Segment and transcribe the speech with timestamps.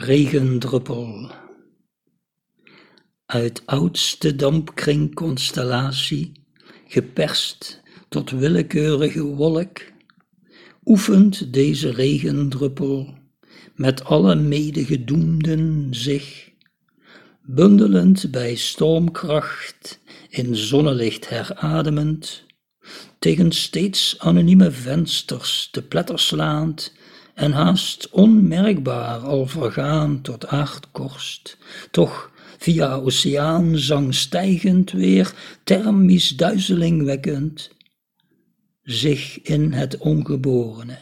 [0.00, 1.30] Regendruppel.
[3.26, 6.32] Uit oudste dampkringconstellatie,
[6.86, 9.80] geperst tot willekeurige wolk,
[10.84, 13.14] oefent deze regendruppel
[13.74, 16.50] met alle medegedoemden zich,
[17.42, 22.44] bundelend bij stormkracht in zonnelicht herademend,
[23.18, 26.96] tegen steeds anonieme vensters te pletterslaand
[27.38, 31.58] en haast onmerkbaar al vergaan tot aardkorst,
[31.90, 35.34] toch via oceaanzang stijgend weer
[35.64, 37.70] thermisch duizeling wekkend,
[38.82, 40.98] zich in het ongeborene,